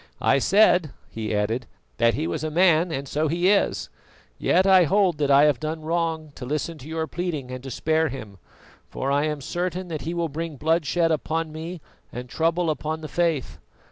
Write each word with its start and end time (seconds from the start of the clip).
"I 0.23 0.39
said," 0.39 0.89
he 1.11 1.31
added, 1.35 1.67
"that 1.97 2.15
he 2.15 2.25
was 2.25 2.43
a 2.43 2.49
man, 2.49 2.91
and 2.91 3.07
so 3.07 3.27
he 3.27 3.49
is; 3.51 3.87
yet 4.39 4.65
I 4.65 4.85
hold 4.85 5.19
that 5.19 5.29
I 5.29 5.43
have 5.43 5.59
done 5.59 5.83
wrong 5.83 6.31
to 6.37 6.43
listen 6.43 6.79
to 6.79 6.87
your 6.87 7.05
pleading 7.05 7.51
and 7.51 7.61
to 7.63 7.69
spare 7.69 8.07
him, 8.09 8.39
for 8.89 9.11
I 9.11 9.25
am 9.25 9.41
certain 9.41 9.89
that 9.89 10.01
he 10.01 10.15
will 10.15 10.27
bring 10.27 10.55
bloodshed 10.55 11.11
upon 11.11 11.51
me 11.51 11.81
and 12.11 12.27
trouble 12.27 12.75
on 12.83 13.01
the 13.01 13.07
Faith. 13.07 13.59